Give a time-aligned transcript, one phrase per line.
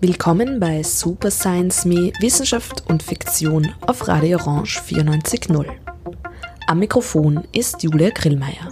[0.00, 5.64] Willkommen bei Super Science Me Wissenschaft und Fiktion auf Radio Orange 94.0.
[6.66, 8.71] Am Mikrofon ist Julia Grillmeier.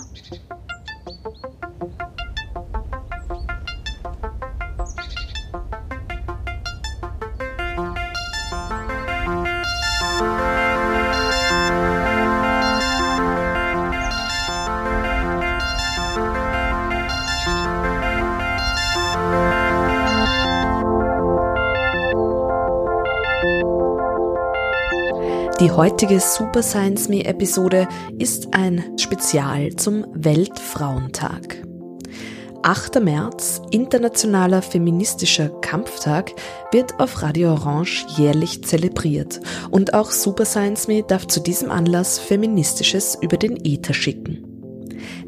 [25.71, 27.87] Die heutige Super Science Me Episode
[28.19, 31.63] ist ein Spezial zum Weltfrauentag.
[32.65, 33.01] 8.
[33.01, 36.33] März, internationaler feministischer Kampftag,
[36.73, 39.41] wird auf Radio Orange jährlich zelebriert
[39.71, 44.40] und auch Super Science Me darf zu diesem Anlass Feministisches über den Äther schicken.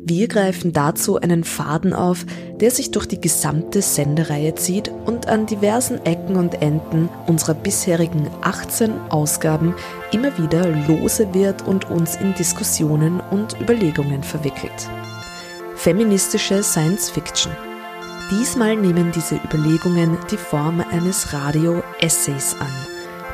[0.05, 2.27] Wir greifen dazu einen Faden auf,
[2.61, 8.28] der sich durch die gesamte Sendereihe zieht und an diversen Ecken und Enden unserer bisherigen
[8.41, 9.77] 18 Ausgaben
[10.11, 14.89] immer wieder lose wird und uns in Diskussionen und Überlegungen verwickelt.
[15.77, 17.53] Feministische Science Fiction.
[18.33, 22.72] Diesmal nehmen diese Überlegungen die Form eines Radio-Essays an,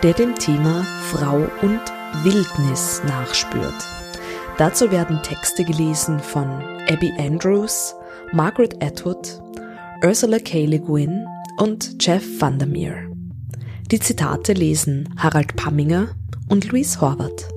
[0.03, 1.81] der dem Thema Frau und
[2.25, 3.98] Wildnis nachspürt.
[4.59, 6.49] Dazu werden Texte gelesen von
[6.91, 7.95] Abby Andrews,
[8.33, 9.41] Margaret Atwood,
[10.05, 10.67] Ursula K.
[10.67, 11.25] Le Guin
[11.59, 13.09] und Jeff Vandermeer.
[13.93, 16.09] Die Zitate lesen Harald Pamminger
[16.49, 17.49] und Louise Horvath.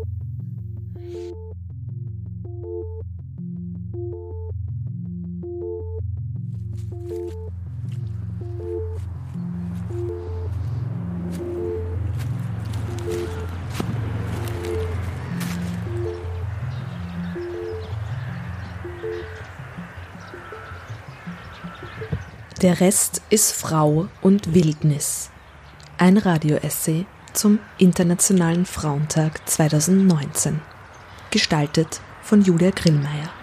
[22.61, 25.31] Der Rest ist Frau und Wildnis.
[25.97, 30.61] Ein Radioessay zum Internationalen Frauentag 2019.
[31.31, 33.40] Gestaltet von Julia Grillmeier.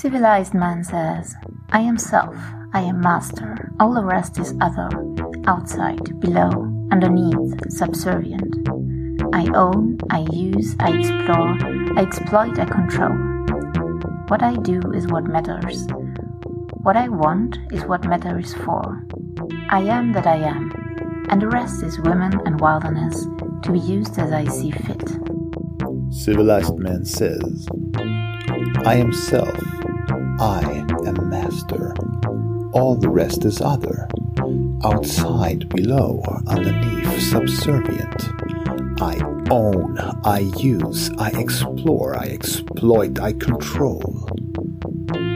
[0.00, 1.34] Civilized man says,
[1.68, 2.34] I am self,
[2.72, 4.88] I am master, all the rest is other,
[5.46, 6.48] outside, below,
[6.90, 8.66] underneath, subservient.
[9.34, 11.54] I own, I use, I explore,
[11.98, 13.12] I exploit, I control.
[14.28, 15.86] What I do is what matters.
[16.82, 19.04] What I want is what matter is for.
[19.68, 23.26] I am that I am, and the rest is women and wilderness
[23.64, 25.10] to be used as I see fit.
[26.08, 27.68] Civilized man says,
[28.86, 29.79] I am self,
[30.40, 31.94] I am master.
[32.72, 34.08] All the rest is other.
[34.82, 38.30] Outside, below, or underneath, subservient.
[39.02, 39.20] I
[39.50, 44.30] own, I use, I explore, I exploit, I control.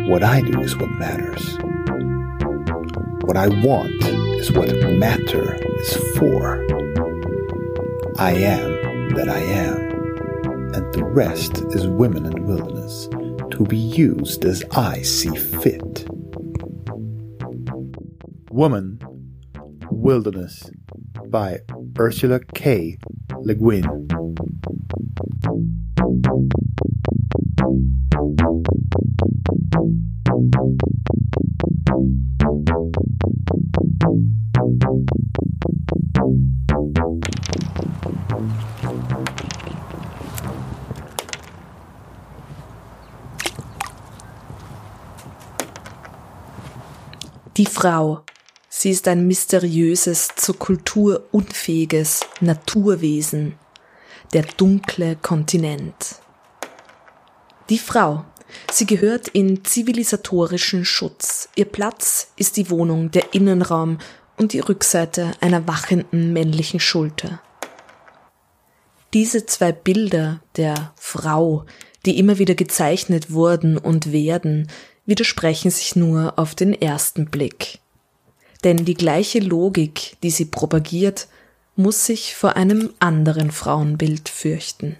[0.08, 1.58] What I do is what matters.
[3.24, 4.02] What I want
[4.40, 6.64] is what matter is for.
[8.18, 13.10] I am that I am, and the rest is women and wilderness
[13.50, 16.08] to be used as I see fit.
[18.50, 19.00] Woman,
[19.90, 20.70] Wilderness
[21.28, 21.60] by
[21.98, 22.98] Ursula K.
[23.42, 23.84] Le Guin.
[47.56, 48.24] Die Frau.
[48.68, 53.54] Sie ist ein mysteriöses, zur Kultur unfähiges Naturwesen.
[54.32, 56.16] Der dunkle Kontinent.
[57.70, 58.24] Die Frau.
[58.72, 61.48] Sie gehört in zivilisatorischen Schutz.
[61.54, 63.98] Ihr Platz ist die Wohnung, der Innenraum
[64.36, 67.40] und die Rückseite einer wachenden männlichen Schulter.
[69.12, 71.66] Diese zwei Bilder der Frau,
[72.04, 74.68] die immer wieder gezeichnet wurden und werden,
[75.06, 77.78] widersprechen sich nur auf den ersten Blick.
[78.62, 81.28] Denn die gleiche Logik, die sie propagiert,
[81.76, 84.96] muss sich vor einem anderen Frauenbild fürchten.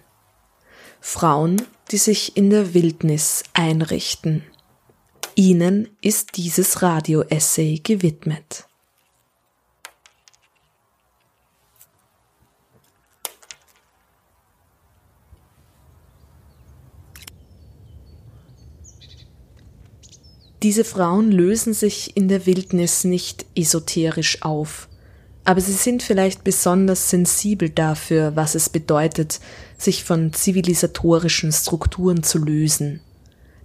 [1.01, 4.45] Frauen, die sich in der Wildnis einrichten.
[5.35, 8.67] Ihnen ist dieses Radio-Essay gewidmet.
[20.65, 24.89] Diese Frauen lösen sich in der Wildnis nicht esoterisch auf,
[25.45, 29.41] aber sie sind vielleicht besonders sensibel dafür, was es bedeutet,
[29.77, 33.01] sich von zivilisatorischen Strukturen zu lösen.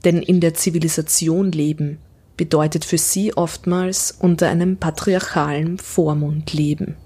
[0.04, 2.00] Denn in der Zivilisation leben
[2.36, 6.98] bedeutet für sie oftmals unter einem patriarchalen Vormund leben.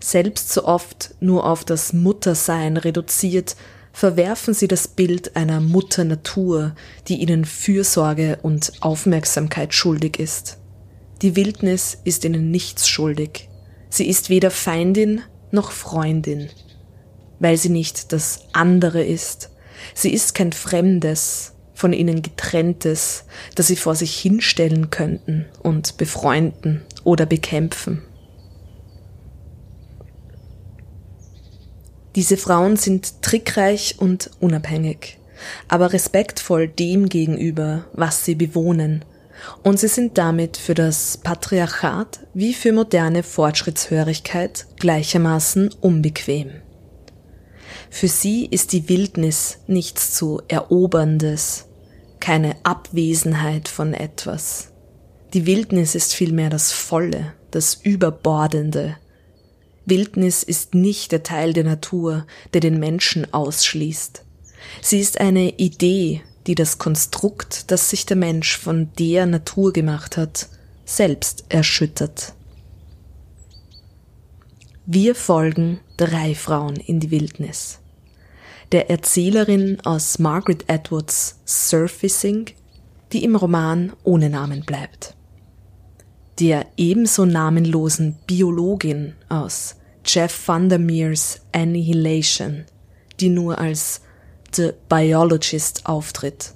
[0.00, 3.54] Selbst so oft nur auf das Muttersein reduziert,
[3.94, 6.74] verwerfen sie das Bild einer Mutter Natur,
[7.08, 10.58] die ihnen Fürsorge und Aufmerksamkeit schuldig ist.
[11.22, 13.48] Die Wildnis ist ihnen nichts schuldig.
[13.88, 16.50] Sie ist weder Feindin noch Freundin,
[17.38, 19.50] weil sie nicht das andere ist.
[19.94, 23.24] Sie ist kein Fremdes, von ihnen getrenntes,
[23.54, 28.02] das sie vor sich hinstellen könnten und befreunden oder bekämpfen.
[32.14, 35.18] Diese Frauen sind trickreich und unabhängig,
[35.68, 39.04] aber respektvoll dem gegenüber, was sie bewohnen,
[39.62, 46.50] und sie sind damit für das Patriarchat wie für moderne Fortschrittshörigkeit gleichermaßen unbequem.
[47.90, 51.66] Für sie ist die Wildnis nichts zu Eroberndes,
[52.20, 54.72] keine Abwesenheit von etwas.
[55.32, 58.96] Die Wildnis ist vielmehr das Volle, das Überbordende,
[59.86, 64.24] Wildnis ist nicht der Teil der Natur, der den Menschen ausschließt.
[64.80, 70.16] Sie ist eine Idee, die das Konstrukt, das sich der Mensch von der Natur gemacht
[70.16, 70.48] hat,
[70.84, 72.34] selbst erschüttert.
[74.86, 77.78] Wir folgen drei Frauen in die Wildnis.
[78.72, 82.46] Der Erzählerin aus Margaret Edwards Surfacing,
[83.12, 85.14] die im Roman ohne Namen bleibt
[86.40, 92.64] der ebenso namenlosen Biologin aus Jeff Vandermeers Annihilation,
[93.20, 94.00] die nur als
[94.52, 96.52] The Biologist auftritt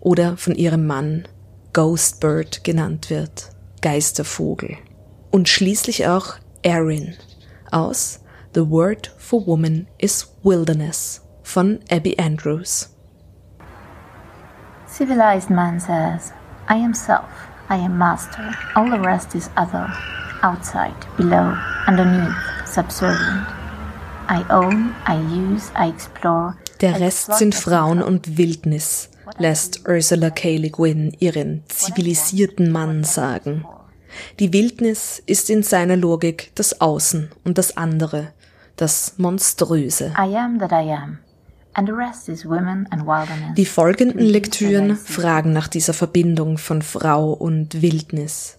[0.00, 1.26] oder von ihrem Mann
[1.72, 3.50] Ghost Bird genannt wird,
[3.82, 4.76] Geistervogel.
[5.30, 7.14] Und schließlich auch Erin
[7.70, 8.20] aus
[8.54, 12.90] The Word for Woman is Wilderness von Abby Andrews.
[14.88, 16.32] Civilized man says,
[16.68, 17.45] I am self.
[17.68, 18.54] I am master.
[18.76, 19.92] All the rest is other,
[20.42, 21.56] outside, below,
[21.88, 23.46] underneath, subservient.
[24.28, 26.54] I own, I use, I explore.
[26.80, 29.08] Der Rest sind Frauen und Wildnis,
[29.38, 30.58] lässt Ursula K.
[30.58, 33.64] Le Guin ihren zivilisierten Mann sagen.
[34.38, 38.28] Die Wildnis ist in seiner Logik das Außen und das andere,
[38.76, 40.14] das Monströse.
[40.16, 41.18] I am that I am.
[43.56, 48.56] Die folgenden Lektüren fragen nach dieser Verbindung von Frau und Wildnis.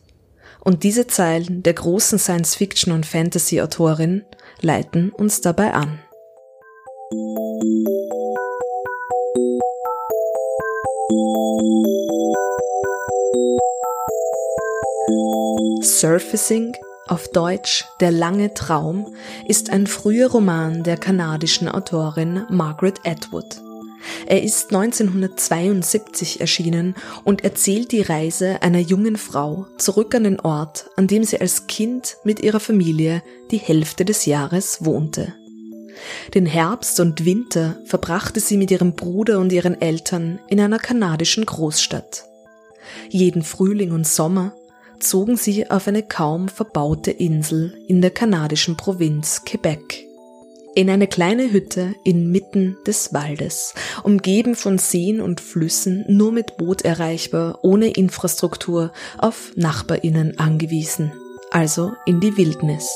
[0.59, 4.23] Und diese Zeilen der großen Science-Fiction- und Fantasy-Autorin
[4.61, 5.99] leiten uns dabei an.
[15.81, 16.75] Surfacing
[17.09, 19.13] auf Deutsch Der lange Traum
[19.47, 23.61] ist ein früher Roman der kanadischen Autorin Margaret Atwood.
[24.25, 30.89] Er ist 1972 erschienen und erzählt die Reise einer jungen Frau zurück an den Ort,
[30.95, 35.33] an dem sie als Kind mit ihrer Familie die Hälfte des Jahres wohnte.
[36.33, 41.45] Den Herbst und Winter verbrachte sie mit ihrem Bruder und ihren Eltern in einer kanadischen
[41.45, 42.25] Großstadt.
[43.09, 44.53] Jeden Frühling und Sommer
[44.99, 50.05] zogen sie auf eine kaum verbaute Insel in der kanadischen Provinz Quebec.
[50.75, 53.73] In eine kleine Hütte inmitten des Waldes,
[54.03, 61.11] umgeben von Seen und Flüssen, nur mit Boot erreichbar, ohne Infrastruktur, auf Nachbarinnen angewiesen,
[61.49, 62.87] also in die Wildnis.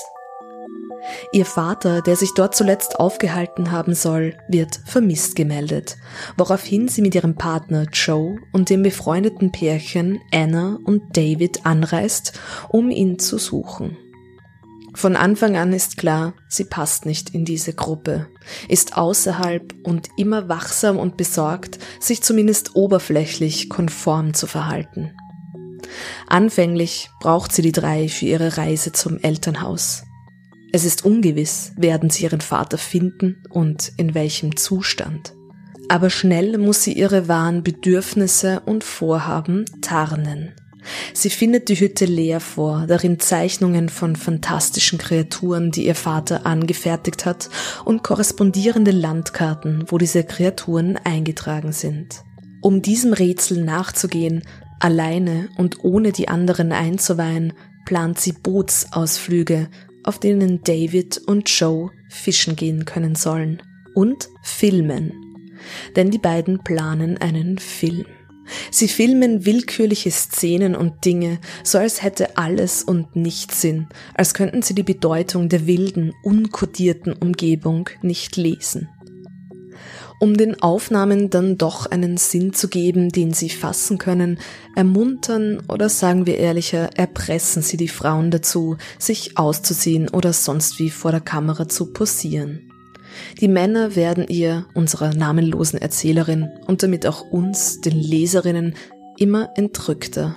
[1.31, 5.98] Ihr Vater, der sich dort zuletzt aufgehalten haben soll, wird vermisst gemeldet,
[6.38, 12.39] woraufhin sie mit ihrem Partner Joe und dem befreundeten Pärchen Anna und David anreist,
[12.70, 13.98] um ihn zu suchen.
[14.93, 18.27] Von Anfang an ist klar, sie passt nicht in diese Gruppe,
[18.67, 25.15] ist außerhalb und immer wachsam und besorgt, sich zumindest oberflächlich konform zu verhalten.
[26.27, 30.03] Anfänglich braucht sie die drei für ihre Reise zum Elternhaus.
[30.74, 35.34] Es ist ungewiss, werden sie ihren Vater finden und in welchem Zustand.
[35.90, 40.54] Aber schnell muss sie ihre wahren Bedürfnisse und Vorhaben tarnen.
[41.13, 47.25] Sie findet die Hütte leer vor, darin Zeichnungen von fantastischen Kreaturen, die ihr Vater angefertigt
[47.25, 47.50] hat,
[47.86, 52.24] und korrespondierende Landkarten, wo diese Kreaturen eingetragen sind.
[52.62, 54.44] Um diesem Rätsel nachzugehen,
[54.80, 57.54] alleine und ohne die anderen einzuweihen,
[57.86, 59.68] plant sie Bootsausflüge,
[60.03, 63.62] auf denen David und Joe fischen gehen können sollen.
[63.93, 65.12] Und filmen.
[65.96, 68.05] Denn die beiden planen einen Film.
[68.70, 74.62] Sie filmen willkürliche Szenen und Dinge, so als hätte alles und nichts Sinn, als könnten
[74.62, 78.89] sie die Bedeutung der wilden, unkodierten Umgebung nicht lesen.
[80.22, 84.38] Um den Aufnahmen dann doch einen Sinn zu geben, den sie fassen können,
[84.75, 90.92] ermuntern oder sagen wir ehrlicher, erpressen sie die Frauen dazu, sich auszuziehen oder sonst wie
[90.92, 92.72] vor der Kamera zu posieren.
[93.40, 98.75] Die Männer werden ihr, unserer namenlosen Erzählerin und damit auch uns, den Leserinnen,
[99.18, 100.36] immer entrückter.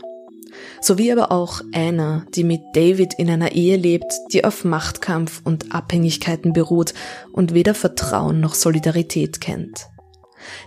[0.80, 5.74] Sowie aber auch Anna, die mit David in einer Ehe lebt, die auf Machtkampf und
[5.74, 6.94] Abhängigkeiten beruht
[7.32, 9.88] und weder Vertrauen noch Solidarität kennt.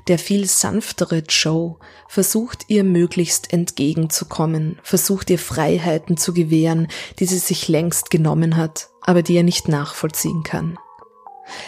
[0.08, 1.76] Der viel sanftere Joe
[2.08, 6.88] versucht ihr möglichst entgegenzukommen, versucht ihr Freiheiten zu gewähren,
[7.20, 10.78] die sie sich längst genommen hat, aber die er nicht nachvollziehen kann.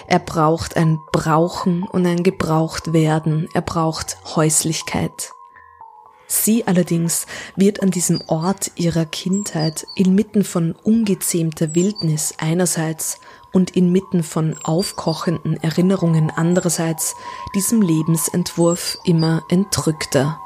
[0.07, 3.47] Er braucht ein Brauchen und ein Gebrauchtwerden.
[3.53, 5.31] Er braucht Häuslichkeit.
[6.31, 13.19] Sie allerdings wird an diesem Ort ihrer Kindheit inmitten von ungezähmter Wildnis einerseits
[13.51, 17.15] und inmitten von aufkochenden Erinnerungen andererseits
[17.55, 20.39] diesem Lebensentwurf immer entrückter.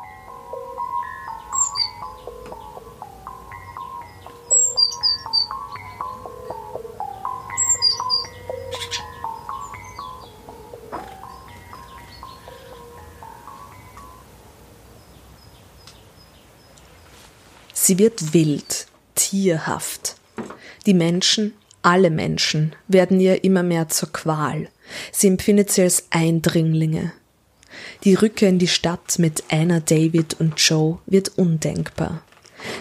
[17.86, 20.16] Sie wird wild, tierhaft.
[20.86, 24.70] Die Menschen, alle Menschen, werden ihr immer mehr zur Qual.
[25.12, 27.12] Sie empfindet sie als Eindringlinge.
[28.06, 32.24] Die Rückkehr in die Stadt mit Anna, David und Joe wird undenkbar.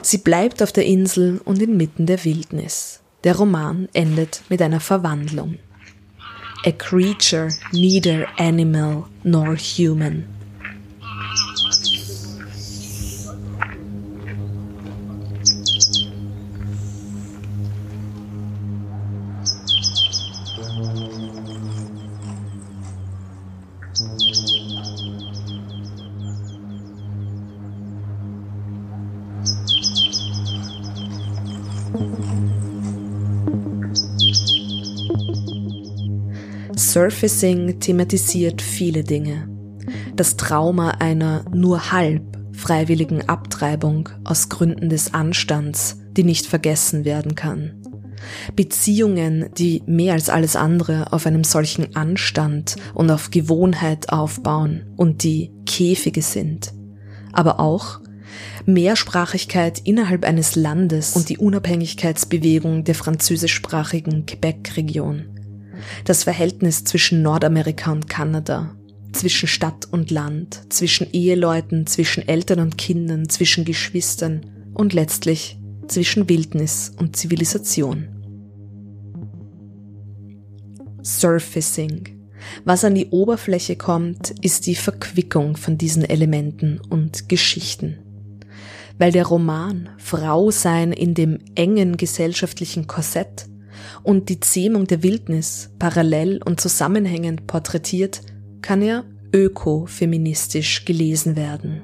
[0.03, 3.01] Sie bleibt auf der Insel und inmitten der Wildnis.
[3.25, 5.59] Der Roman endet mit einer Verwandlung.
[6.65, 10.42] A creature neither animal nor human.
[36.93, 39.49] Surfacing thematisiert viele Dinge.
[40.15, 42.23] Das Trauma einer nur halb
[42.53, 47.83] freiwilligen Abtreibung aus Gründen des Anstands, die nicht vergessen werden kann.
[48.57, 55.23] Beziehungen, die mehr als alles andere auf einem solchen Anstand und auf Gewohnheit aufbauen und
[55.23, 56.75] die Käfige sind.
[57.33, 58.01] Aber auch
[58.67, 65.33] Mehrsprachigkeit innerhalb eines Landes und die Unabhängigkeitsbewegung der französischsprachigen Quebec-Region
[66.05, 68.75] das Verhältnis zwischen Nordamerika und Kanada,
[69.13, 75.59] zwischen Stadt und Land, zwischen Eheleuten, zwischen Eltern und Kindern, zwischen Geschwistern und letztlich
[75.89, 78.09] zwischen Wildnis und Zivilisation.
[81.03, 82.19] Surfacing.
[82.65, 87.99] Was an die Oberfläche kommt, ist die Verquickung von diesen Elementen und Geschichten.
[88.99, 93.47] Weil der Roman Frau sein in dem engen gesellschaftlichen Korsett
[94.03, 98.23] und die Zähmung der Wildnis parallel und zusammenhängend porträtiert,
[98.61, 101.83] kann er ökofeministisch gelesen werden.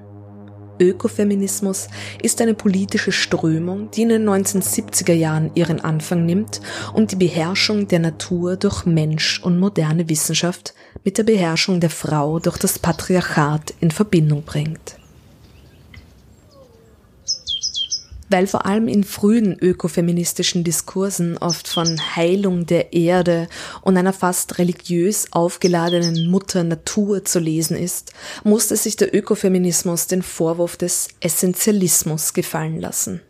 [0.80, 1.88] Ökofeminismus
[2.22, 6.60] ist eine politische Strömung, die in den 1970er Jahren ihren Anfang nimmt
[6.92, 10.74] und die Beherrschung der Natur durch Mensch und moderne Wissenschaft
[11.04, 14.97] mit der Beherrschung der Frau durch das Patriarchat in Verbindung bringt.
[18.28, 23.48] Weil vor allem in frühen ökofeministischen Diskursen oft von Heilung der Erde
[23.82, 28.12] und einer fast religiös aufgeladenen Mutter Natur zu lesen ist,
[28.44, 33.20] musste sich der Ökofeminismus den Vorwurf des Essentialismus gefallen lassen.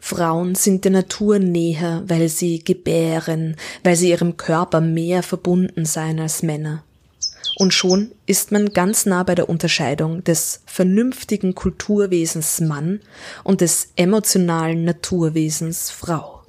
[0.00, 6.20] Frauen sind der Natur näher, weil sie gebären, weil sie ihrem Körper mehr verbunden seien
[6.20, 6.84] als Männer.
[7.58, 13.00] Und schon ist man ganz nah bei der Unterscheidung des vernünftigen Kulturwesens Mann
[13.44, 16.42] und des emotionalen Naturwesens Frau.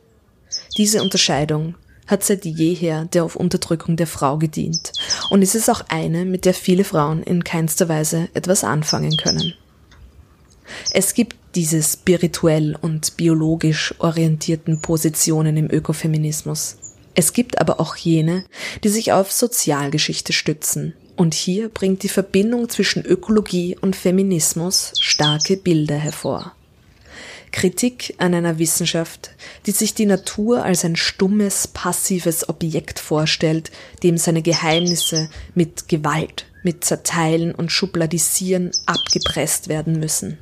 [0.77, 1.75] Diese Unterscheidung
[2.07, 4.91] hat seit jeher der auf Unterdrückung der Frau gedient
[5.29, 9.53] und ist es auch eine, mit der viele Frauen in keinster Weise etwas anfangen können.
[10.91, 16.77] Es gibt diese spirituell und biologisch orientierten Positionen im Ökofeminismus.
[17.19, 18.45] Es gibt aber auch jene,
[18.83, 20.93] die sich auf Sozialgeschichte stützen.
[21.15, 26.53] Und hier bringt die Verbindung zwischen Ökologie und Feminismus starke Bilder hervor.
[27.51, 29.31] Kritik an einer Wissenschaft,
[29.65, 33.71] die sich die Natur als ein stummes, passives Objekt vorstellt,
[34.03, 40.37] dem seine Geheimnisse mit Gewalt, mit Zerteilen und Schubladisieren abgepresst werden müssen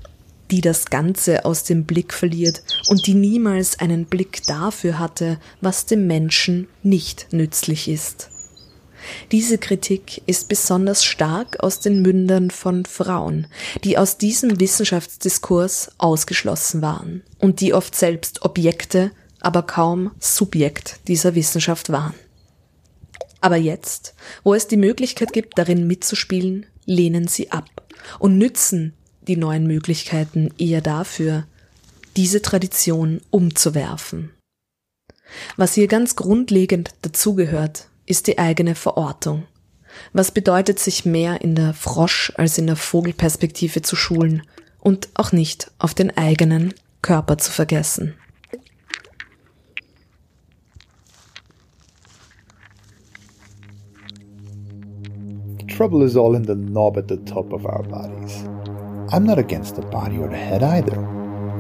[0.52, 5.86] die das Ganze aus dem Blick verliert und die niemals einen Blick dafür hatte, was
[5.86, 8.30] dem Menschen nicht nützlich ist.
[9.32, 13.48] Diese Kritik ist besonders stark aus den Mündern von Frauen,
[13.84, 19.12] die aus diesem Wissenschaftsdiskurs ausgeschlossen waren und die oft selbst Objekte,
[19.42, 22.16] aber kaum Subjekt dieser Wissenschaft waren.
[23.42, 27.70] Aber jetzt, wo es die Möglichkeit gibt, darin mitzuspielen, lehnen sie ab
[28.18, 28.94] und nützen
[29.28, 31.46] die neuen Möglichkeiten eher dafür,
[32.16, 34.32] diese Tradition umzuwerfen.
[35.58, 39.44] Was hier ganz grundlegend dazugehört, ist die eigene Verortung.
[40.14, 44.44] Was bedeutet sich mehr in der Frosch- als in der Vogelperspektive zu schulen
[44.80, 48.16] und auch nicht auf den eigenen Körper zu vergessen.
[55.60, 58.46] The trouble is all in the knob at the top of our bodies.
[59.12, 60.98] I'm not against the body or the head either,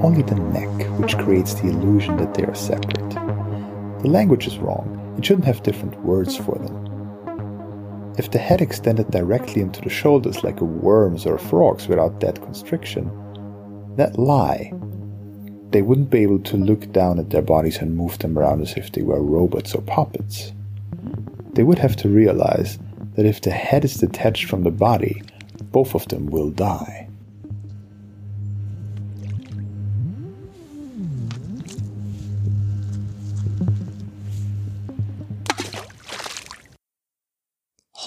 [0.01, 3.09] only the neck, which creates the illusion that they are separate.
[4.01, 8.13] The language is wrong, it shouldn't have different words for them.
[8.17, 12.19] If the head extended directly into the shoulders like a worm's or a frog's without
[12.21, 13.11] that constriction,
[13.95, 14.73] that lie,
[15.69, 18.73] they wouldn't be able to look down at their bodies and move them around as
[18.77, 20.53] if they were robots or puppets.
[21.53, 22.79] They would have to realize
[23.15, 25.21] that if the head is detached from the body,
[25.71, 27.04] both of them will die.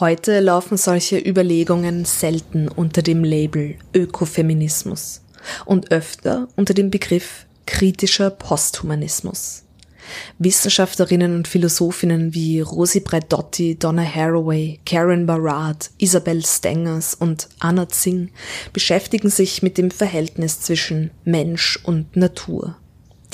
[0.01, 5.23] Heute laufen solche Überlegungen selten unter dem Label Ökofeminismus
[5.65, 9.65] und öfter unter dem Begriff kritischer Posthumanismus.
[10.39, 18.31] Wissenschaftlerinnen und Philosophinnen wie Rosi Braidotti, Donna Haraway, Karen Barad, Isabel Stengers und Anna Zing
[18.73, 22.77] beschäftigen sich mit dem Verhältnis zwischen Mensch und Natur.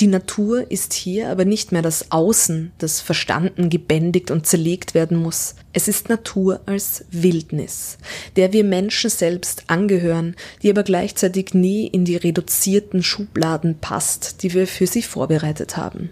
[0.00, 5.16] Die Natur ist hier aber nicht mehr das Außen, das verstanden, gebändigt und zerlegt werden
[5.16, 5.54] muss.
[5.72, 7.98] Es ist Natur als Wildnis,
[8.34, 14.52] der wir Menschen selbst angehören, die aber gleichzeitig nie in die reduzierten Schubladen passt, die
[14.52, 16.10] wir für sie vorbereitet haben.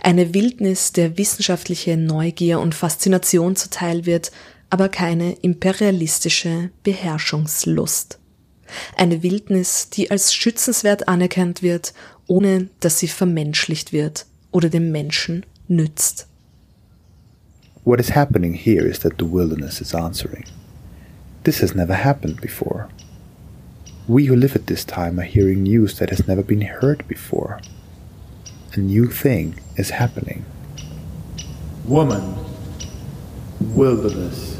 [0.00, 4.32] Eine Wildnis, der wissenschaftliche Neugier und Faszination zuteil wird,
[4.70, 8.18] aber keine imperialistische Beherrschungslust.
[8.96, 11.92] Eine Wildnis, die als schützenswert anerkannt wird
[12.30, 16.28] ohne dass sie vermenschlicht wird oder dem Menschen nützt.
[17.84, 20.44] What is happening here is that the wilderness is answering.
[21.42, 22.88] This has never happened before.
[24.06, 27.60] We who live at this time are hearing news that has never been heard before.
[28.74, 30.44] A new thing is happening.
[31.84, 32.36] Woman,
[33.74, 34.56] Wilderness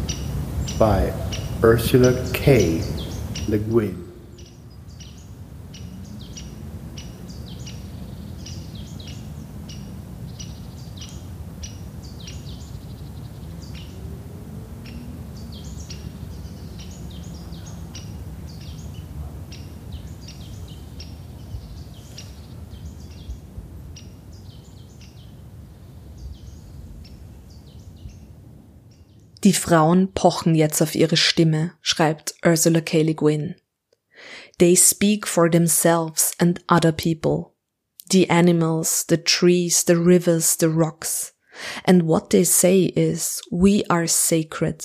[0.77, 1.13] by
[1.63, 2.83] Ursula K.
[3.49, 4.10] Le Guin.
[29.43, 33.03] Die Frauen pochen jetzt auf ihre Stimme, schreibt Ursula K.
[33.03, 33.55] Le Guin.
[34.59, 37.55] They speak for themselves and other people.
[38.11, 41.33] The animals, the trees, the rivers, the rocks.
[41.85, 44.85] And what they say is, we are sacred.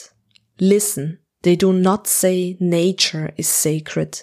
[0.59, 4.21] Listen, they do not say nature is sacred,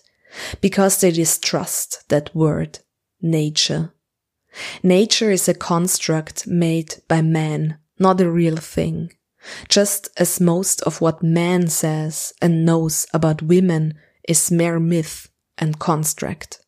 [0.62, 2.78] because they distrust that word,
[3.20, 3.92] nature.
[4.82, 9.10] Nature is a construct made by man, not a real thing
[9.68, 13.94] just as most of what man says and knows about women
[14.28, 15.28] is mere myth
[15.58, 16.60] and construct.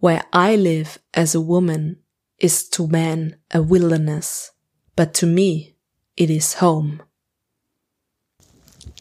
[0.00, 1.98] Where I live as a woman
[2.38, 4.52] is to man a wilderness,
[4.94, 5.76] but to me
[6.16, 7.00] it is home.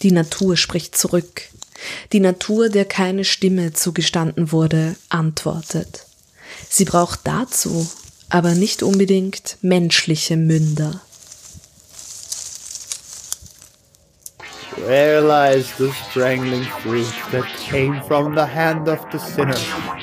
[0.01, 1.49] Die Natur spricht zurück.
[2.11, 6.05] Die Natur, der keine Stimme zugestanden wurde, antwortet.
[6.69, 7.87] Sie braucht dazu
[8.29, 11.01] aber nicht unbedingt menschliche Münder.
[14.77, 19.55] Where lies the strangling fruit that came from the hand of the sinner?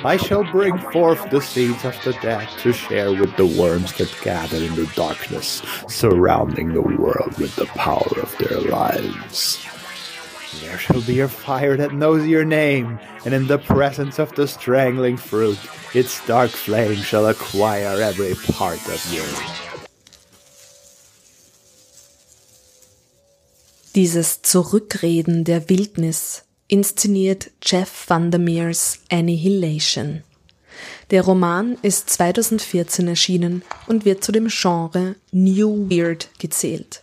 [0.02, 4.16] I shall bring forth the seeds of the dead to share with the worms that
[4.22, 9.62] gather in the darkness, surrounding the world with the power of their lives.
[10.62, 14.48] There shall be a fire that knows your name, and in the presence of the
[14.48, 15.58] strangling fruit,
[15.94, 19.71] its dark flame shall acquire every part of you.
[23.94, 30.22] Dieses Zurückreden der Wildnis inszeniert Jeff Vandermeers Annihilation.
[31.10, 37.02] Der Roman ist 2014 erschienen und wird zu dem Genre New Weird gezählt.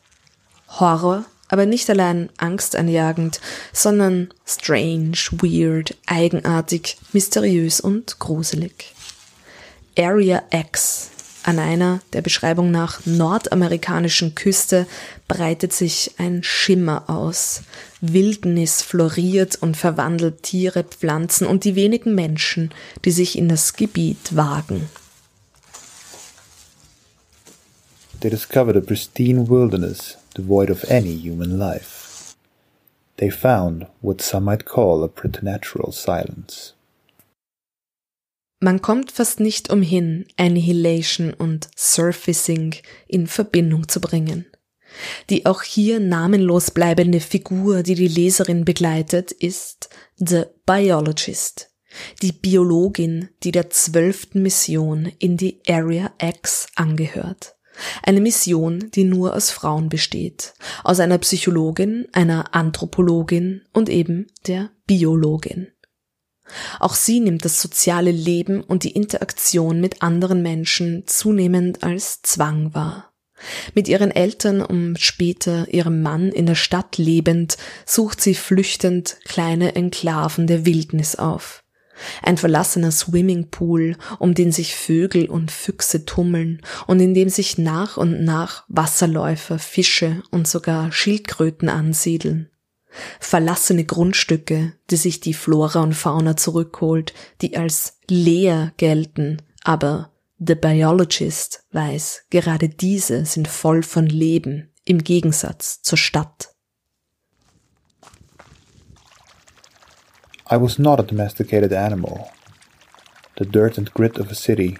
[0.80, 3.40] Horror, aber nicht allein angsteinjagend,
[3.72, 8.96] sondern strange, weird, eigenartig, mysteriös und gruselig.
[9.96, 11.12] Area X
[11.44, 14.88] an einer der Beschreibung nach nordamerikanischen Küste
[15.28, 17.62] breitet sich ein Schimmer aus.
[18.02, 22.72] Wildnis floriert und verwandelt Tiere, Pflanzen und die wenigen Menschen,
[23.06, 24.90] die sich in das Gebiet wagen.
[28.20, 32.36] They discovered a pristine wilderness devoid of any human life.
[33.16, 36.74] They found what some might call a preternatural silence.
[38.62, 42.76] Man kommt fast nicht umhin, Annihilation und Surfacing
[43.08, 44.46] in Verbindung zu bringen.
[45.30, 51.72] Die auch hier namenlos bleibende Figur, die die Leserin begleitet, ist The Biologist,
[52.22, 57.56] die Biologin, die der zwölften Mission in die Area X angehört.
[58.04, 64.72] Eine Mission, die nur aus Frauen besteht, aus einer Psychologin, einer Anthropologin und eben der
[64.86, 65.68] Biologin.
[66.80, 72.74] Auch sie nimmt das soziale Leben und die Interaktion mit anderen Menschen zunehmend als Zwang
[72.74, 73.14] wahr.
[73.74, 79.76] Mit ihren Eltern und später ihrem Mann in der Stadt lebend, sucht sie flüchtend kleine
[79.76, 81.64] Enklaven der Wildnis auf.
[82.22, 87.98] Ein verlassener Swimmingpool, um den sich Vögel und Füchse tummeln und in dem sich nach
[87.98, 92.50] und nach Wasserläufer, Fische und sogar Schildkröten ansiedeln
[93.20, 100.56] verlassene Grundstücke, die sich die Flora und Fauna zurückholt, die als leer gelten, aber The
[100.56, 106.56] Biologist weiß, gerade diese sind voll von Leben im Gegensatz zur Stadt.
[110.50, 112.30] I was not a domesticated animal.
[113.38, 114.78] The dirt and grit of a city,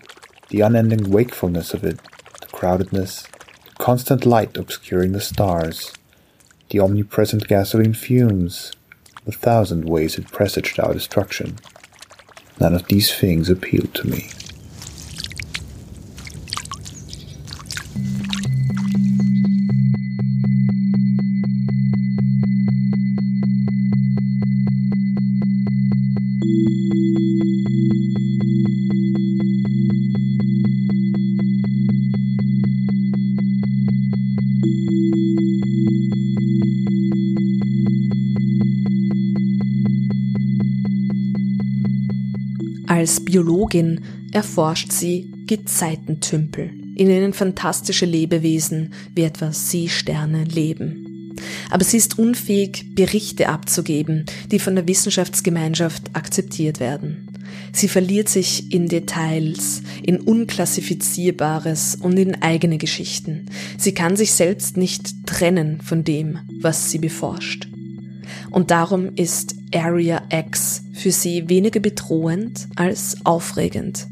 [0.50, 2.00] the unending wakefulness of it,
[2.40, 3.24] the crowdedness,
[3.66, 5.92] the constant light obscuring the stars,
[6.70, 8.72] the omnipresent gasoline fumes,
[9.26, 11.58] the thousand ways it presaged our destruction.
[12.60, 14.30] None of these things appealed to me.
[43.40, 44.02] Biologin
[44.34, 51.38] erforscht sie Gezeitentümpel, in denen fantastische Lebewesen wie etwa Seesterne leben.
[51.70, 57.30] Aber sie ist unfähig, Berichte abzugeben, die von der Wissenschaftsgemeinschaft akzeptiert werden.
[57.72, 63.46] Sie verliert sich in Details, in Unklassifizierbares und in eigene Geschichten.
[63.78, 67.70] Sie kann sich selbst nicht trennen von dem, was sie beforscht.
[68.52, 74.08] Und darum ist Area X für sie weniger bedrohend als aufregend.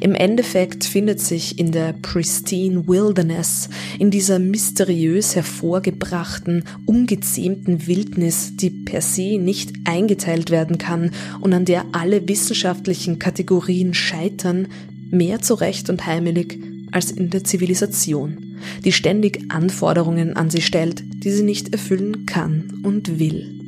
[0.00, 8.70] Im Endeffekt findet sich in der pristine Wilderness, in dieser mysteriös hervorgebrachten, ungezähmten Wildnis, die
[8.70, 11.10] per se nicht eingeteilt werden kann
[11.40, 14.68] und an der alle wissenschaftlichen Kategorien scheitern,
[15.10, 16.58] mehr zurecht und heimelig
[16.92, 22.80] als in der Zivilisation, die ständig Anforderungen an sie stellt, die sie nicht erfüllen kann
[22.84, 23.63] und will.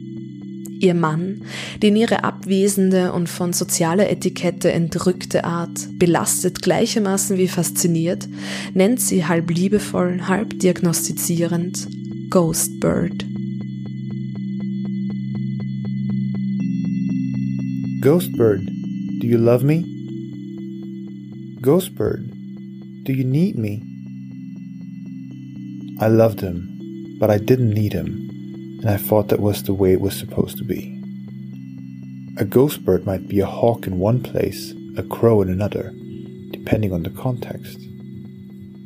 [0.80, 1.42] Ihr Mann,
[1.82, 8.28] den ihre abwesende und von sozialer Etikette entrückte Art belastet gleichermaßen wie fasziniert,
[8.74, 11.88] nennt sie halb liebevoll, halb diagnostizierend
[12.30, 13.24] Ghostbird.
[18.02, 18.60] Ghostbird,
[19.20, 19.84] do you love me?
[21.62, 22.24] Ghostbird,
[23.04, 23.82] do you need me?
[25.98, 28.25] I loved him, but I didn't need him.
[28.80, 30.92] And I thought that was the way it was supposed to be.
[32.38, 35.92] A ghost bird might be a hawk in one place, a crow in another,
[36.50, 37.78] depending on the context.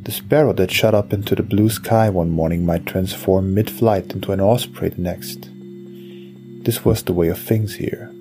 [0.02, 4.12] The sparrow that shot up into the blue sky one morning might transform mid flight
[4.12, 5.50] into an osprey the next.
[6.64, 8.12] This was the way of things here.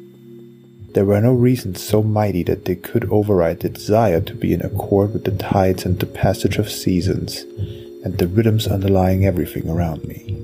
[0.94, 4.62] There were no reasons so mighty that they could override the desire to be in
[4.62, 7.44] accord with the tides and the passage of seasons,
[8.04, 10.44] and the rhythms underlying everything around me.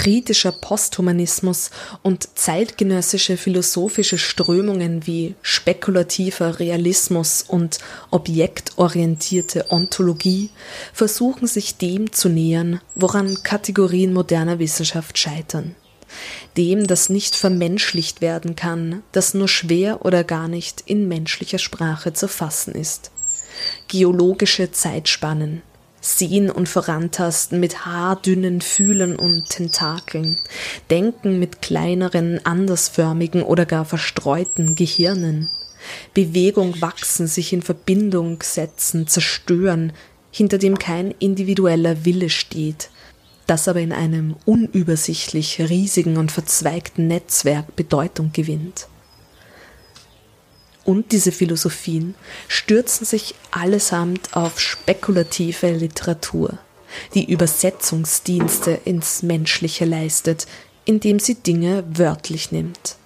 [0.00, 1.70] Kritischer Posthumanismus
[2.02, 10.48] und zeitgenössische philosophische Strömungen wie spekulativer Realismus und objektorientierte Ontologie
[10.94, 15.74] versuchen sich dem zu nähern, woran Kategorien moderner Wissenschaft scheitern.
[16.56, 22.14] Dem, das nicht vermenschlicht werden kann, das nur schwer oder gar nicht in menschlicher Sprache
[22.14, 23.10] zu fassen ist.
[23.86, 25.60] Geologische Zeitspannen,
[26.00, 30.36] Sehen und Vorantasten mit haardünnen Fühlen und Tentakeln,
[30.88, 35.50] Denken mit kleineren, andersförmigen oder gar verstreuten Gehirnen,
[36.14, 39.92] Bewegung wachsen, sich in Verbindung setzen, zerstören,
[40.30, 42.90] hinter dem kein individueller Wille steht,
[43.46, 48.86] das aber in einem unübersichtlich riesigen und verzweigten Netzwerk Bedeutung gewinnt
[50.90, 52.16] und diese Philosophien
[52.48, 56.58] stürzen sich allesamt auf spekulative Literatur,
[57.14, 60.48] die Übersetzungsdienste ins Menschliche leistet,
[60.84, 62.96] indem sie Dinge wörtlich nimmt.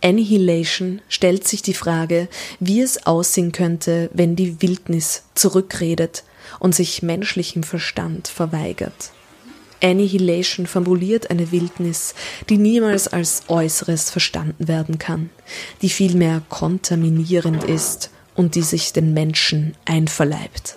[0.00, 2.28] Annihilation stellt sich die Frage,
[2.60, 6.22] wie es aussehen könnte, wenn die Wildnis zurückredet
[6.60, 9.10] und sich menschlichem Verstand verweigert.
[9.82, 12.14] Annihilation formuliert eine Wildnis,
[12.48, 15.30] die niemals als Äußeres verstanden werden kann,
[15.82, 20.76] die vielmehr kontaminierend ist und die sich den Menschen einverleibt.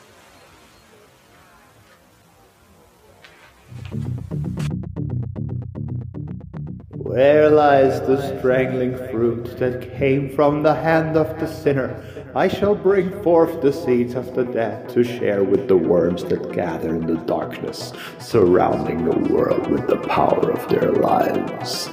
[7.13, 11.93] Where lies the strangling fruit that came from the hand of the sinner?
[12.35, 16.51] I shall bring forth the seeds of the dead to share with the worms that
[16.51, 21.89] gather in the darkness, surrounding the world with the power of their lives.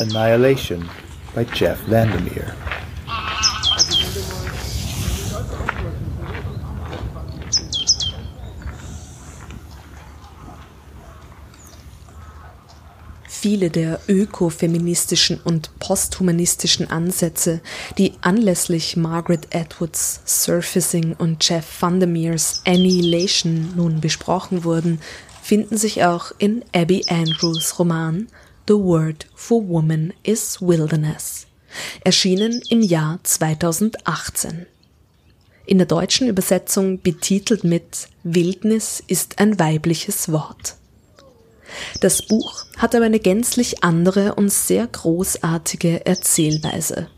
[0.00, 0.90] Annihilation
[1.36, 2.56] by Jeff Vandermeer.
[13.42, 17.60] Viele der ökofeministischen und posthumanistischen Ansätze,
[17.98, 25.00] die anlässlich Margaret Atwoods Surfacing und Jeff Vandermeers Annihilation nun besprochen wurden,
[25.42, 28.28] finden sich auch in Abby Andrews Roman
[28.68, 31.48] The Word for Woman is Wilderness,
[32.04, 34.66] erschienen im Jahr 2018.
[35.66, 40.76] In der deutschen Übersetzung betitelt mit Wildnis ist ein weibliches Wort.
[42.00, 47.08] Das Buch hat aber eine gänzlich andere und sehr großartige Erzählweise.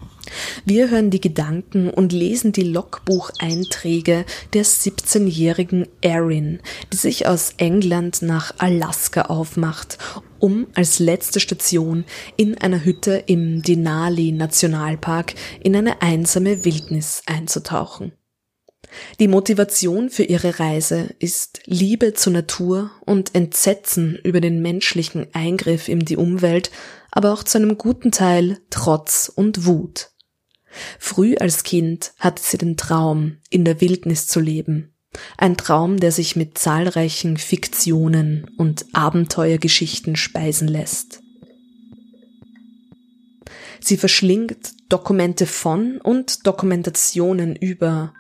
[0.64, 6.61] Wir hören die Gedanken und lesen die Logbucheinträge der 17-jährigen Erin,
[6.93, 9.99] die sich aus England nach Alaska aufmacht,
[10.38, 12.05] um als letzte Station
[12.37, 18.12] in einer Hütte im Denali Nationalpark in eine einsame Wildnis einzutauchen.
[19.20, 25.88] Die Motivation für ihre Reise ist Liebe zur Natur und Entsetzen über den menschlichen Eingriff
[25.88, 26.70] in die Umwelt,
[27.11, 30.11] aber auch zu einem guten Teil Trotz und Wut.
[30.99, 34.92] Früh als Kind hatte sie den Traum, in der Wildnis zu leben.
[35.38, 41.20] Ein Traum, der sich mit zahlreichen Fiktionen und Abenteuergeschichten speisen lässt.
[43.81, 48.14] Sie verschlingt Dokumente von und Dokumentationen über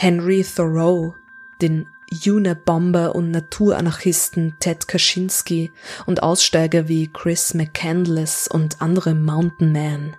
[0.00, 1.16] Henry Thoreau,
[1.60, 1.88] den
[2.24, 5.72] Unabomber und Naturanarchisten Ted Kaczynski
[6.06, 10.16] und Aussteiger wie Chris McCandless und andere Mountain Men.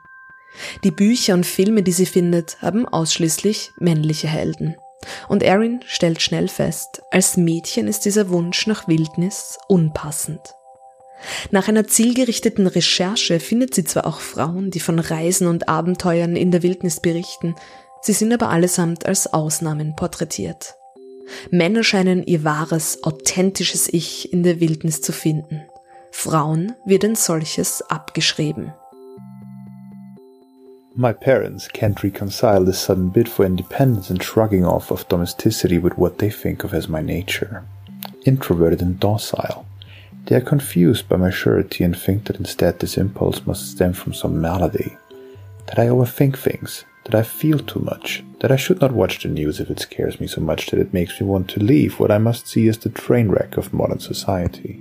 [0.83, 4.75] Die Bücher und Filme, die sie findet, haben ausschließlich männliche Helden.
[5.29, 10.41] Und Erin stellt schnell fest, als Mädchen ist dieser Wunsch nach Wildnis unpassend.
[11.51, 16.51] Nach einer zielgerichteten Recherche findet sie zwar auch Frauen, die von Reisen und Abenteuern in
[16.51, 17.55] der Wildnis berichten,
[18.01, 20.75] Sie sind aber allesamt als Ausnahmen porträtiert.
[21.51, 25.61] Männer scheinen ihr wahres, authentisches Ich in der Wildnis zu finden.
[26.11, 28.73] Frauen wird ein solches abgeschrieben.
[30.95, 35.93] My parents can't reconcile this sudden bid for independence and shrugging off of domesticity with
[35.97, 37.63] what they think of as my nature.
[38.25, 39.65] Introverted and docile.
[40.25, 44.13] They are confused by my surety and think that instead this impulse must stem from
[44.13, 44.97] some malady.
[45.67, 49.29] That I overthink things, that I feel too much, that I should not watch the
[49.29, 52.11] news if it scares me so much that it makes me want to leave what
[52.11, 54.79] I must see as the train wreck of modern society.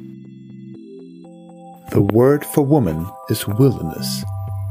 [1.91, 4.25] The word for woman is wilderness,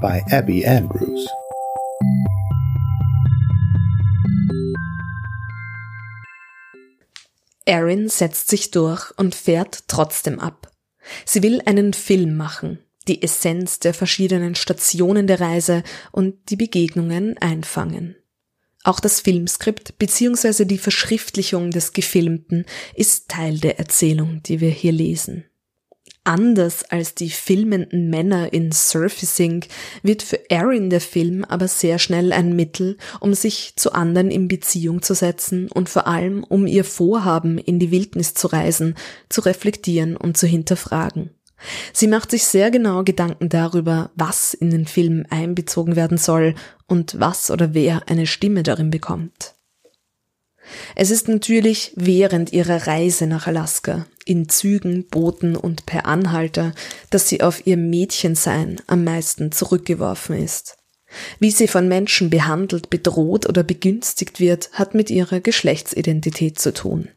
[0.03, 1.27] by Abby Andrews.
[7.65, 10.71] Erin setzt sich durch und fährt trotzdem ab.
[11.25, 17.37] Sie will einen Film machen, die Essenz der verschiedenen Stationen der Reise und die Begegnungen
[17.37, 18.15] einfangen.
[18.83, 20.65] Auch das Filmskript bzw.
[20.65, 22.65] die Verschriftlichung des Gefilmten
[22.95, 25.43] ist Teil der Erzählung, die wir hier lesen.
[26.23, 29.63] Anders als die filmenden Männer in Surfacing
[30.03, 34.49] wird für Erin der Film aber sehr schnell ein Mittel, um sich zu anderen in
[34.49, 38.95] Beziehung zu setzen und vor allem um ihr Vorhaben, in die Wildnis zu reisen,
[39.29, 41.29] zu reflektieren und zu hinterfragen.
[41.93, 46.55] Sie macht sich sehr genau Gedanken darüber, was in den Film einbezogen werden soll
[46.87, 49.55] und was oder wer eine Stimme darin bekommt.
[50.95, 56.73] Es ist natürlich während ihrer Reise nach Alaska, in Zügen, Booten und per Anhalter,
[57.09, 60.77] dass sie auf ihr Mädchensein am meisten zurückgeworfen ist.
[61.39, 67.07] Wie sie von Menschen behandelt, bedroht oder begünstigt wird, hat mit ihrer Geschlechtsidentität zu tun.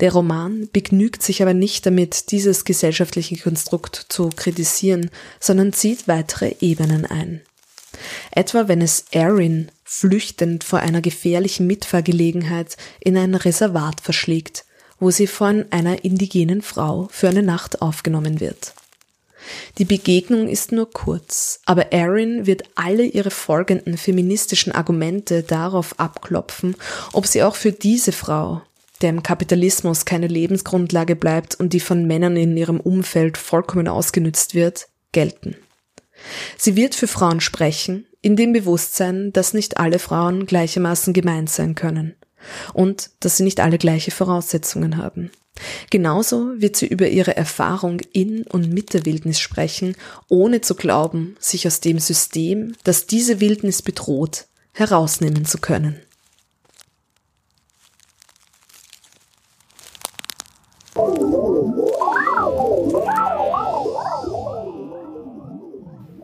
[0.00, 6.54] Der Roman begnügt sich aber nicht damit, dieses gesellschaftliche Konstrukt zu kritisieren, sondern zieht weitere
[6.60, 7.42] Ebenen ein.
[8.30, 14.64] Etwa wenn es Erin flüchtend vor einer gefährlichen Mitfahrgelegenheit in ein Reservat verschlägt,
[14.98, 18.74] wo sie von einer indigenen Frau für eine Nacht aufgenommen wird.
[19.78, 26.76] Die Begegnung ist nur kurz, aber Erin wird alle ihre folgenden feministischen Argumente darauf abklopfen,
[27.12, 28.62] ob sie auch für diese Frau,
[29.02, 34.54] der im Kapitalismus keine Lebensgrundlage bleibt und die von Männern in ihrem Umfeld vollkommen ausgenützt
[34.54, 35.56] wird, gelten.
[36.56, 41.74] Sie wird für Frauen sprechen, in dem Bewusstsein, dass nicht alle Frauen gleichermaßen gemeint sein
[41.74, 42.14] können
[42.72, 45.30] und dass sie nicht alle gleiche Voraussetzungen haben.
[45.90, 49.96] Genauso wird sie über ihre Erfahrung in und mit der Wildnis sprechen,
[50.28, 56.00] ohne zu glauben, sich aus dem System, das diese Wildnis bedroht, herausnehmen zu können.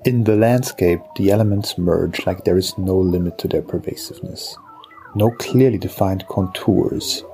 [0.05, 4.57] In the landscape, the elements merge like there is no limit to their pervasiveness,
[5.17, 7.25] no clearly defined contours.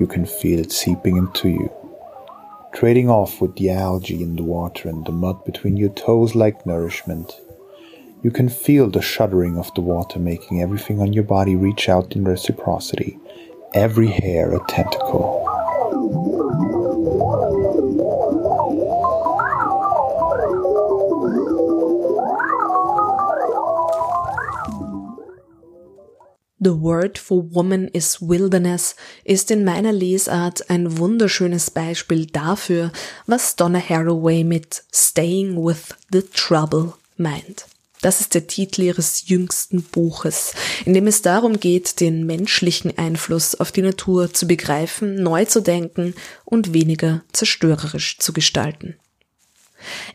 [0.00, 1.70] You can feel it seeping into you,
[2.72, 6.64] trading off with the algae in the water and the mud between your toes like
[6.64, 7.38] nourishment.
[8.22, 12.16] You can feel the shuddering of the water making everything on your body reach out
[12.16, 13.18] in reciprocity,
[13.74, 15.57] every hair a tentacle.
[26.60, 32.90] The Word for Woman is Wilderness ist in meiner Lesart ein wunderschönes Beispiel dafür,
[33.26, 37.66] was Donna Haraway mit Staying with the Trouble meint.
[38.00, 40.52] Das ist der Titel ihres jüngsten Buches,
[40.84, 45.60] in dem es darum geht, den menschlichen Einfluss auf die Natur zu begreifen, neu zu
[45.60, 48.96] denken und weniger zerstörerisch zu gestalten.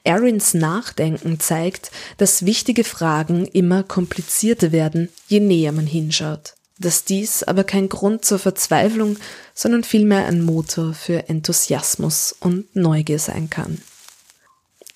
[0.06, 7.44] Arins Nachdenken zeigt, dass wichtige Fragen immer komplizierter werden, je näher man hinschaut, dass dies
[7.44, 9.18] aber kein Grund zur Verzweiflung,
[9.54, 13.82] sondern vielmehr ein Motor für Enthusiasmus und Neugier sein kann.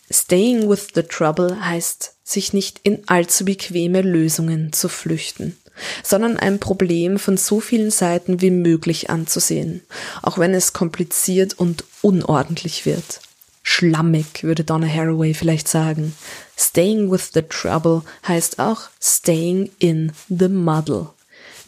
[0.10, 5.58] Staying with the Trouble heißt, sich nicht in allzu bequeme Lösungen zu flüchten,
[6.04, 9.82] sondern ein Problem von so vielen Seiten wie möglich anzusehen,
[10.22, 13.22] auch wenn es kompliziert und unordentlich wird
[13.68, 16.14] schlammig, würde Donna Haraway vielleicht sagen.
[16.58, 21.10] Staying with the trouble heißt auch staying in the muddle.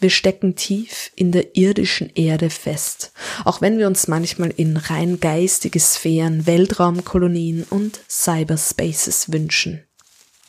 [0.00, 3.12] Wir stecken tief in der irdischen Erde fest,
[3.44, 9.84] auch wenn wir uns manchmal in rein geistige Sphären, Weltraumkolonien und Cyberspaces wünschen.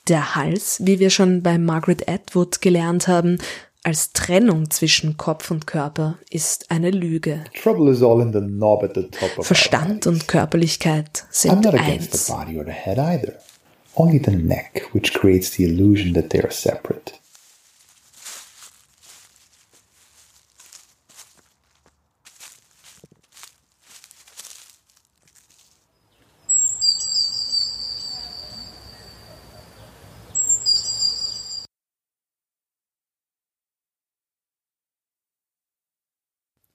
[0.08, 3.40] Der Hals, wie wir schon bei Margaret Atwood gelernt haben,
[3.84, 7.44] als Trennung zwischen Kopf und Körper ist eine Lüge.
[9.42, 12.32] Verstand und Körperlichkeit sind eins.
[13.94, 17.14] Only the neck, which creates the illusion that they are separate.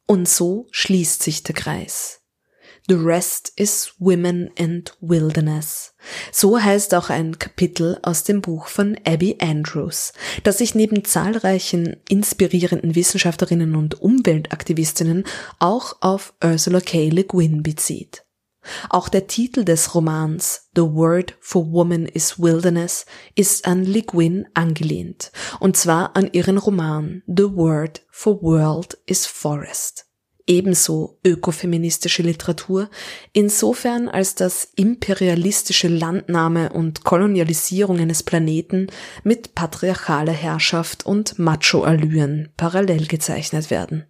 [0.06, 2.20] Und so schließt sich der Kreis.
[2.88, 5.94] The rest is Women and Wilderness.
[6.30, 10.12] So heißt auch ein Kapitel aus dem Buch von Abby Andrews,
[10.44, 15.24] das sich neben zahlreichen inspirierenden Wissenschaftlerinnen und Umweltaktivistinnen
[15.58, 17.08] auch auf Ursula K.
[17.08, 18.25] Le Guin bezieht.
[18.90, 24.46] Auch der Titel des Romans The Word for Woman is Wilderness ist an Le Guin
[24.54, 30.06] angelehnt, und zwar an ihren Roman The Word for World is Forest
[30.46, 32.88] ebenso ökofeministische Literatur,
[33.32, 38.86] insofern als das imperialistische Landnahme und Kolonialisierung eines Planeten
[39.24, 44.06] mit patriarchaler Herrschaft und Macho-Allüren parallel gezeichnet werden.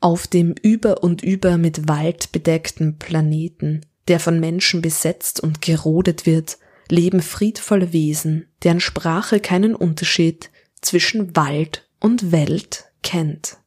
[0.00, 6.24] Auf dem über und über mit Wald bedeckten Planeten, der von Menschen besetzt und gerodet
[6.24, 13.58] wird, leben friedvolle Wesen, deren Sprache keinen Unterschied zwischen Wald und Welt kennt.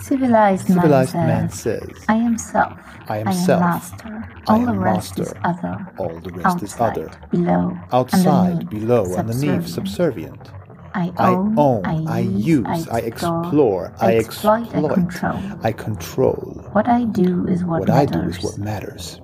[0.00, 2.80] Civilized, Civilized man, man says, says, I am self.
[3.08, 3.60] I am self.
[3.60, 4.28] master.
[4.48, 5.22] I All am the rest master.
[5.22, 5.88] is other.
[5.98, 7.10] All the rest is Outside, other.
[7.30, 7.78] Below.
[7.92, 9.68] Outside, underneath, below, underneath, subservient.
[9.68, 10.52] subservient.
[10.94, 15.42] I I own, own, I, I use, use, I explore, I exploit, exploit, I control.
[15.62, 16.68] I control.
[16.72, 18.10] What I do is what, What I matters.
[18.10, 19.20] do is what matters.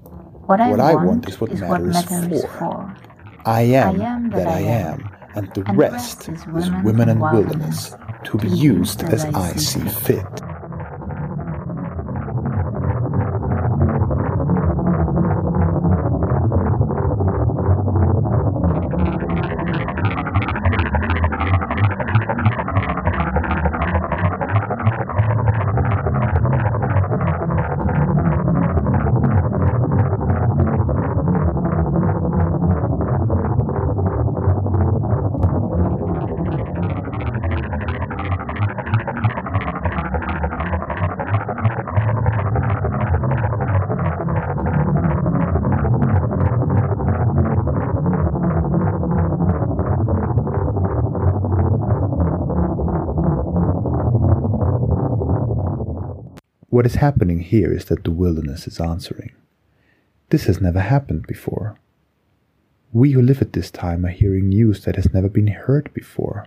[0.47, 2.49] What I what I want, want is what matters for.
[2.59, 2.97] for.
[3.47, 6.47] I am, am that I am, and the And rest is
[6.83, 10.43] women and wilderness, to be used as I see fit.
[56.87, 59.33] What is happening here is that the wilderness is answering.
[60.31, 61.81] This has never happened before.
[62.93, 66.47] We who live at this time are hearing news that has never been heard before.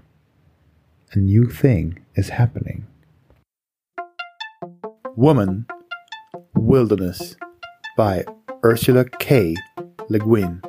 [1.11, 2.87] A new thing is happening.
[5.17, 5.65] Woman,
[6.55, 7.35] Wilderness
[7.97, 8.23] by
[8.63, 9.57] Ursula K.
[10.07, 10.61] Le Guin.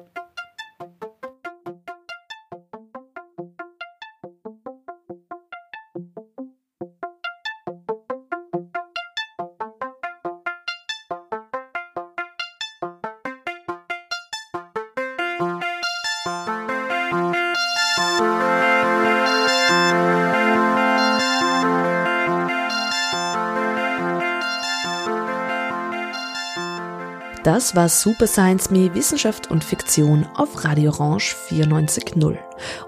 [27.60, 32.38] Das war Super Science Me Wissenschaft und Fiktion auf Radio Orange 94.0.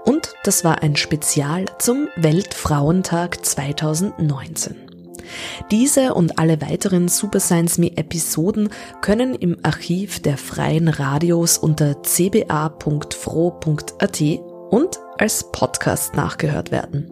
[0.03, 4.75] Und das war ein Spezial zum Weltfrauentag 2019.
[5.69, 8.69] Diese und alle weiteren Super Science Me Episoden
[9.01, 12.71] können im Archiv der freien Radios unter cba.fro.at
[14.71, 17.11] und als Podcast nachgehört werden.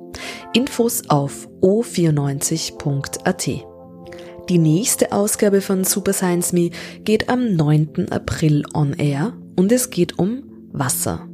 [0.53, 3.70] Infos auf o94.at.
[4.49, 6.71] Die nächste Ausgabe von Super Science Me
[7.03, 8.07] geht am 9.
[8.09, 11.27] April on air und es geht um Wasser.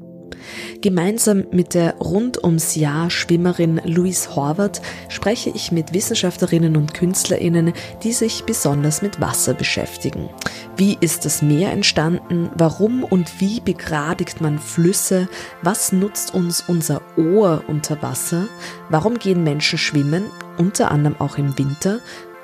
[0.82, 7.74] Gemeinsam mit der rund ums Jahr Schwimmerin Louise Horvath spreche ich mit Wissenschaftlerinnen und Künstlerinnen,
[8.04, 10.30] die sich besonders mit Wasser beschäftigen.
[10.76, 12.50] Wie ist das Meer entstanden?
[12.56, 15.28] Warum und wie begradigt man Flüsse?
[15.64, 18.48] Was nutzt uns unser Ohr unter Wasser?
[18.90, 20.26] Warum gehen Menschen schwimmen?
[20.58, 22.00] Unter anderem auch im Winter.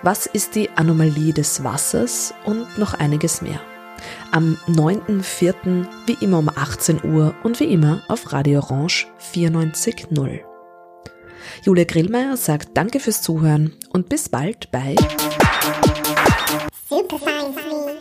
[0.06, 2.34] Was ist die Anomalie des Wassers?
[2.44, 3.62] Und noch einiges mehr.
[4.34, 5.88] Am 9.4.
[6.08, 10.42] wie immer um 18 Uhr und wie immer auf Radio Orange 94.0.
[11.64, 14.98] Julia Grillmeier sagt Danke fürs Zuhören und bis bald bei
[16.90, 17.93] Super Science.